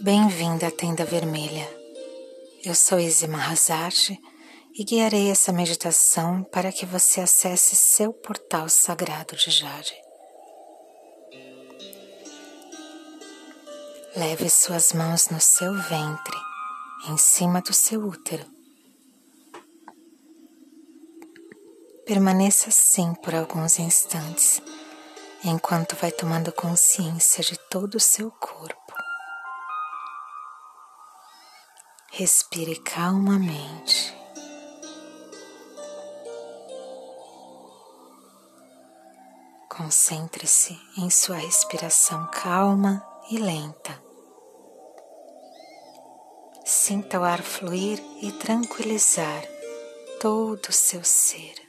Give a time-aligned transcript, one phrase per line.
[0.00, 1.68] Bem-vinda à Tenda Vermelha.
[2.64, 4.18] Eu sou Izzy Mahazati
[4.74, 9.94] e guiarei essa meditação para que você acesse seu portal sagrado de Jade.
[14.16, 16.38] Leve suas mãos no seu ventre,
[17.08, 18.57] em cima do seu útero.
[22.08, 24.62] Permaneça assim por alguns instantes,
[25.44, 28.94] enquanto vai tomando consciência de todo o seu corpo.
[32.10, 34.16] Respire calmamente.
[39.68, 44.02] Concentre-se em sua respiração calma e lenta.
[46.64, 49.42] Sinta o ar fluir e tranquilizar
[50.18, 51.67] todo o seu ser.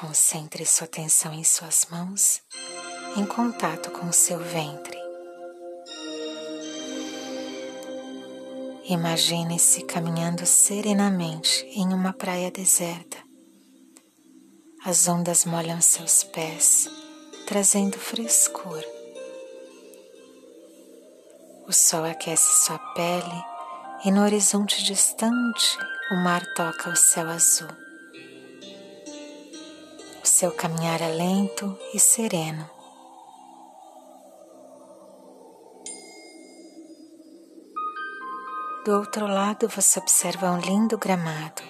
[0.00, 2.40] Concentre sua atenção em suas mãos,
[3.18, 4.98] em contato com seu ventre.
[8.88, 13.18] Imagine-se caminhando serenamente em uma praia deserta.
[14.82, 16.88] As ondas molham seus pés,
[17.46, 18.82] trazendo frescor.
[21.68, 23.44] O sol aquece sua pele
[24.06, 25.76] e no horizonte distante
[26.10, 27.89] o mar toca o céu azul.
[30.22, 32.80] O seu caminhar é lento e sereno
[38.84, 41.62] Do outro lado, você observa um lindo gramado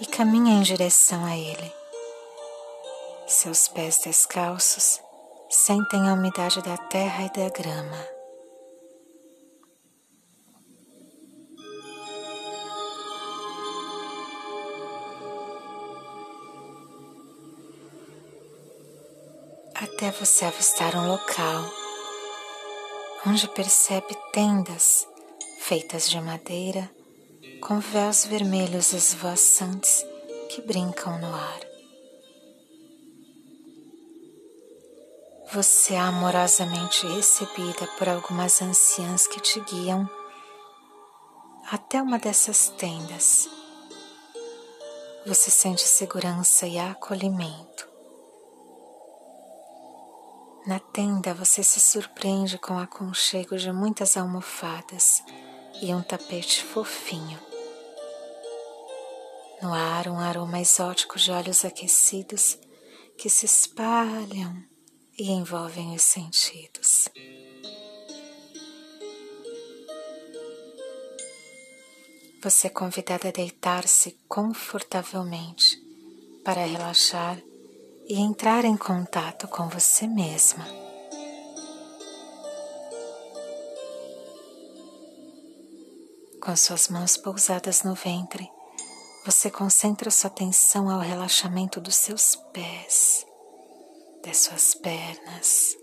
[0.00, 1.72] e caminha em direção a ele.
[3.24, 5.00] Seus pés descalços
[5.48, 8.13] sentem a umidade da terra e da grama.
[19.84, 21.70] Até você avistar um local
[23.26, 25.06] onde percebe tendas
[25.60, 26.90] feitas de madeira,
[27.60, 30.02] com véus vermelhos esvoaçantes
[30.48, 31.60] que brincam no ar.
[35.52, 40.08] Você é amorosamente recebida por algumas anciãs que te guiam
[41.70, 43.50] até uma dessas tendas.
[45.26, 47.93] Você sente segurança e acolhimento.
[50.66, 55.22] Na tenda você se surpreende com o aconchego de muitas almofadas
[55.82, 57.38] e um tapete fofinho.
[59.60, 62.58] No ar, um aroma exótico de óleos aquecidos
[63.18, 64.64] que se espalham
[65.18, 67.10] e envolvem os sentidos.
[72.42, 75.78] Você é convidada a deitar-se confortavelmente
[76.42, 77.38] para relaxar
[78.06, 80.66] e entrar em contato com você mesma.
[86.42, 88.50] Com suas mãos pousadas no ventre,
[89.24, 93.26] você concentra sua atenção ao relaxamento dos seus pés,
[94.22, 95.74] das suas pernas.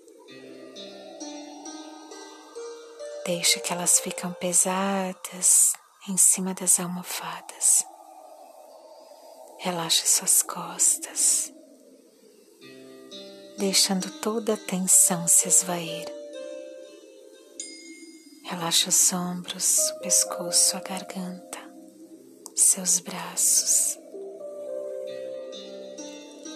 [3.26, 5.74] Deixe que elas ficam pesadas
[6.08, 7.84] em cima das almofadas.
[9.58, 11.52] Relaxe suas costas,
[13.62, 16.12] deixando toda a tensão se esvair.
[18.44, 21.60] Relaxa os ombros, o pescoço, a garganta,
[22.56, 24.00] seus braços.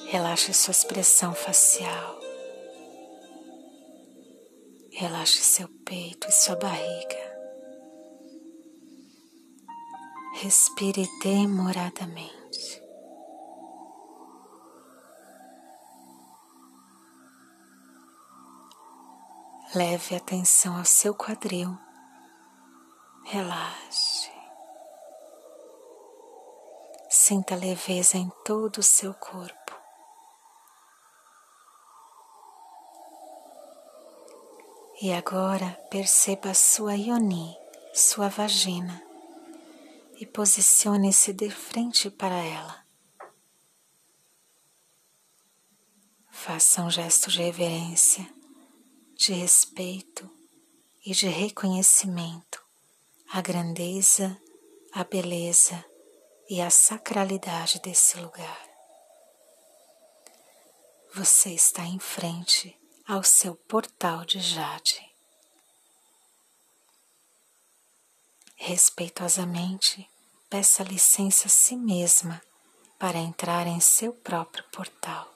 [0.08, 2.20] Relaxe sua expressão facial.
[4.92, 7.36] Relaxe seu peito e sua barriga.
[10.42, 12.45] Respire demoradamente.
[19.76, 21.78] Leve atenção ao seu quadril
[23.26, 24.32] Relaxe.
[27.10, 29.76] Sinta leveza em todo o seu corpo.
[35.02, 37.54] E agora perceba sua ioni,
[37.94, 39.04] sua vagina,
[40.22, 42.86] e posicione-se de frente para ela.
[46.32, 48.35] Faça um gesto de reverência,
[49.16, 50.30] de respeito
[51.06, 52.64] e de reconhecimento
[53.32, 54.40] a grandeza,
[54.94, 55.84] a beleza
[56.50, 58.70] e a sacralidade desse lugar.
[61.14, 62.78] Você está em frente
[63.08, 65.16] ao seu portal de jade.
[68.66, 70.10] respeitosamente,
[70.50, 72.42] peça licença a si mesma
[72.98, 75.35] para entrar em seu próprio portal.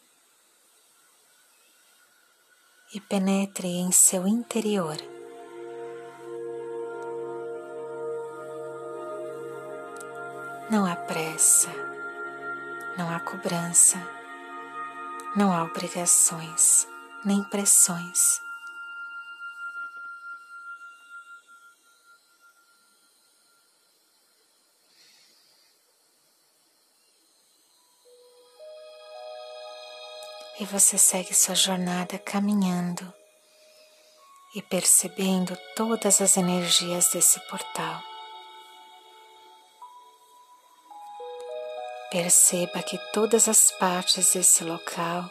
[2.91, 4.97] E penetre em seu interior.
[10.71, 11.69] Não há pressa,
[12.97, 13.97] não há cobrança,
[15.35, 16.87] não há obrigações
[17.23, 18.41] nem pressões.
[30.59, 33.13] E você segue sua jornada caminhando
[34.53, 38.01] e percebendo todas as energias desse portal.
[42.11, 45.29] Perceba que todas as partes desse local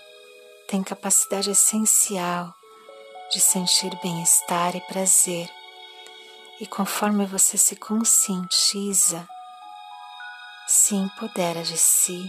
[0.68, 2.54] têm capacidade essencial
[3.30, 5.50] de sentir bem-estar e prazer,
[6.60, 9.28] e conforme você se conscientiza,
[10.66, 12.26] se empodera de si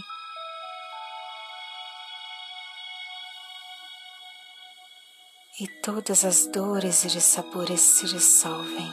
[5.60, 8.90] e todas as dores e dissabores se dissolvem.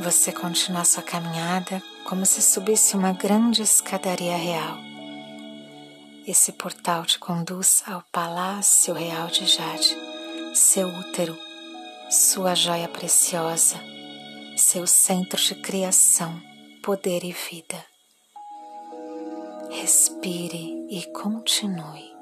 [0.00, 4.76] Você continua sua caminhada como se subisse uma grande escadaria real.
[6.26, 9.96] Esse portal te conduz ao Palácio Real de Jade,
[10.54, 11.38] seu útero,
[12.10, 13.80] sua joia preciosa,
[14.56, 16.55] seu centro de criação
[16.86, 17.84] poder e vida.
[19.70, 22.14] Respire e continue.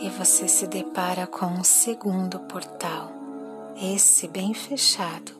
[0.00, 3.10] E você se depara com um segundo portal,
[3.74, 5.32] esse bem fechado.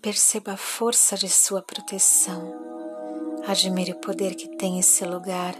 [0.00, 2.54] Perceba a força de sua proteção.
[3.46, 5.54] Admire o poder que tem esse lugar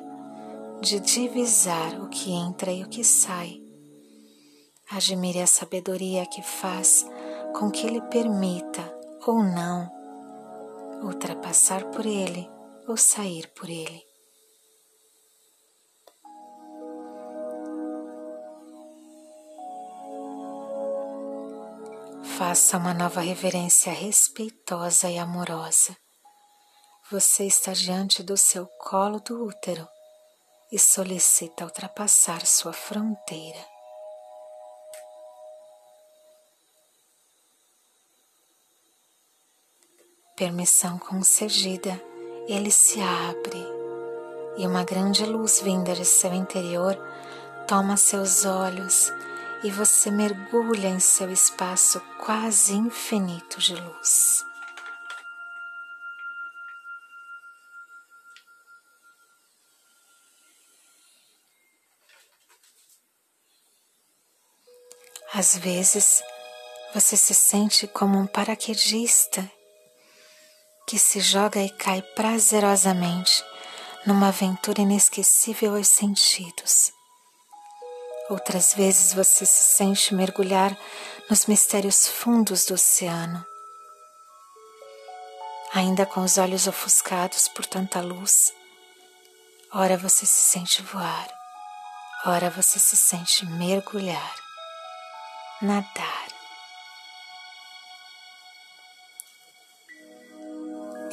[0.81, 3.68] de divisar o que entra e o que sai
[4.91, 7.05] Admire a sabedoria que faz
[7.59, 8.83] com que ele permita
[9.27, 9.91] ou não
[11.03, 12.51] ultrapassar por ele
[12.87, 14.03] ou sair por ele.
[22.39, 25.97] Faça uma nova reverência respeitosa e amorosa.
[27.11, 29.87] Você está diante do seu colo do útero
[30.73, 33.78] e solicita ultrapassar sua fronteira.
[40.39, 42.01] Permissão concedida,
[42.47, 43.67] ele se abre
[44.57, 46.97] e uma grande luz vinda de seu interior
[47.67, 49.13] toma seus olhos
[49.65, 54.45] e você mergulha em seu espaço quase infinito de luz.
[65.35, 66.23] Às vezes,
[66.95, 69.58] você se sente como um paraquedista
[70.89, 73.45] que se joga e cai prazerosamente
[74.07, 76.91] numa aventura inesquecível aos sentidos.
[78.31, 80.75] Outras vezes você se sente mergulhar
[81.29, 83.45] nos mistérios fundos do oceano.
[85.75, 88.51] Ainda com os olhos ofuscados por tanta luz,
[89.75, 91.29] ora você se sente voar,
[92.25, 94.35] ora você se sente mergulhar,
[95.61, 96.38] nadar.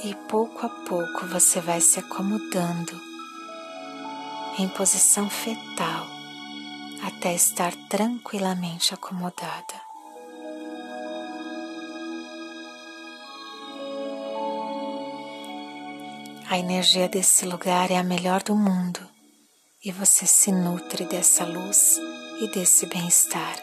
[0.06, 3.02] E pouco a pouco você vai se acomodando
[4.60, 6.06] em posição fetal
[7.02, 9.74] até estar tranquilamente acomodada.
[16.48, 19.00] A energia desse lugar é a melhor do mundo
[19.84, 22.00] e você se nutre dessa luz
[22.42, 23.56] e desse bem-estar.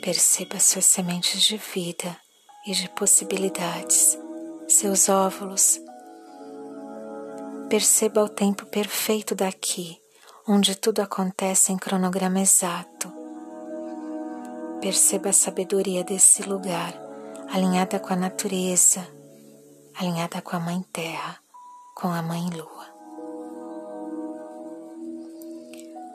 [0.00, 2.16] Perceba suas sementes de vida
[2.66, 4.18] e de possibilidades,
[4.66, 5.80] seus óvulos.
[7.68, 10.00] Perceba o tempo perfeito daqui,
[10.46, 13.12] onde tudo acontece em cronograma exato.
[14.80, 16.92] Perceba a sabedoria desse lugar,
[17.48, 19.06] alinhada com a natureza,
[19.96, 21.38] alinhada com a Mãe Terra,
[21.94, 22.96] com a Mãe Lua.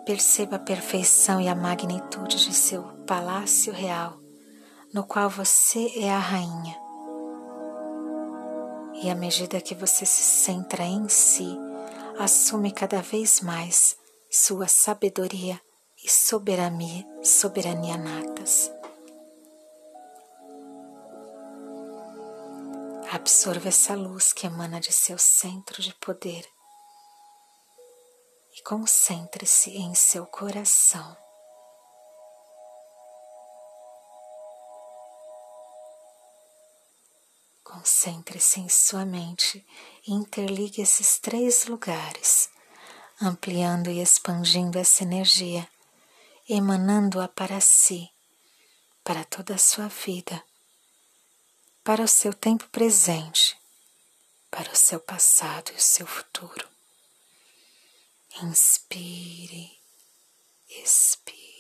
[0.06, 4.22] Perceba a perfeição e a magnitude de seu palácio real
[4.94, 6.78] no qual você é a rainha.
[9.02, 11.58] E à medida que você se centra em si,
[12.20, 13.96] assume cada vez mais
[14.30, 15.60] sua sabedoria
[16.04, 18.72] e soberania, soberania natas.
[23.12, 26.46] Absorva essa luz que emana de seu centro de poder
[28.58, 31.16] e concentre-se em seu coração.
[37.72, 39.66] Concentre-se em sua mente
[40.06, 42.50] e interligue esses três lugares,
[43.22, 45.66] ampliando e expandindo essa energia,
[46.50, 48.12] emanando-a para si,
[49.06, 50.44] para toda a sua vida,
[51.82, 53.58] para o seu tempo presente,
[54.50, 56.68] para o seu passado e o seu futuro.
[58.44, 59.80] Inspire,
[60.68, 61.51] expire.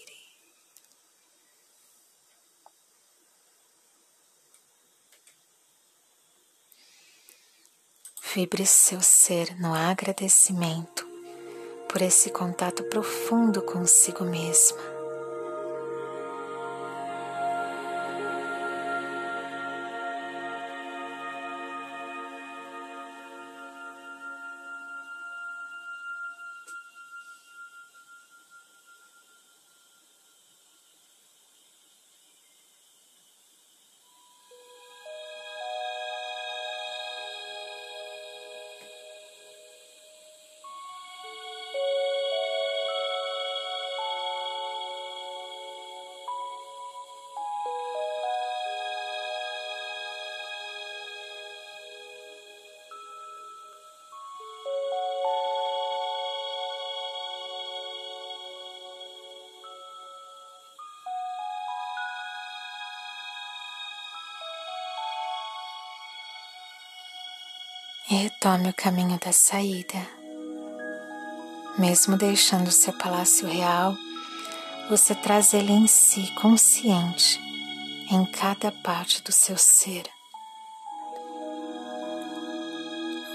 [8.34, 11.06] Vibre seu ser no agradecimento
[11.90, 14.91] por esse contato profundo consigo mesma.
[68.10, 70.08] E retome o caminho da saída.
[71.78, 73.96] Mesmo deixando seu palácio real,
[74.90, 77.40] você traz ele em si consciente,
[78.10, 80.04] em cada parte do seu ser.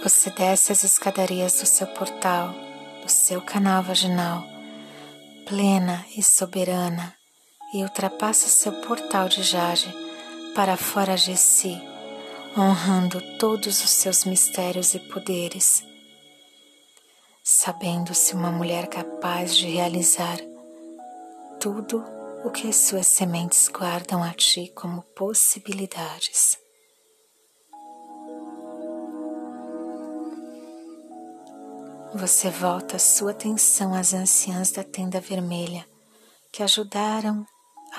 [0.03, 2.55] Você desce as escadarias do seu portal,
[3.03, 4.45] do seu canal vaginal,
[5.47, 7.15] plena e soberana,
[7.73, 9.93] e ultrapassa seu portal de jade
[10.55, 11.96] para fora de si
[12.59, 15.85] honrando todos os seus mistérios e poderes,
[17.45, 20.39] sabendo-se uma mulher capaz de realizar
[21.61, 22.03] tudo
[22.45, 26.59] o que as suas sementes guardam a ti como possibilidades.
[32.15, 35.87] Você volta sua atenção às anciãs da tenda vermelha
[36.51, 37.47] que ajudaram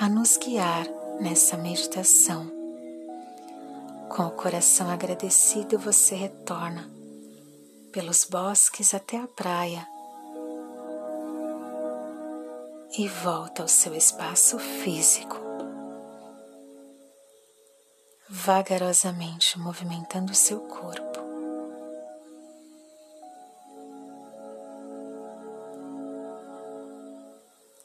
[0.00, 0.84] a nos guiar
[1.20, 2.57] nessa meditação.
[4.08, 6.90] Com o coração agradecido, você retorna
[7.92, 9.86] pelos bosques até a praia
[12.96, 15.36] e volta ao seu espaço físico,
[18.28, 21.18] vagarosamente movimentando o seu corpo.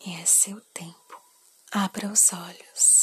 [0.05, 1.21] E é seu tempo.
[1.71, 3.02] Abra os olhos.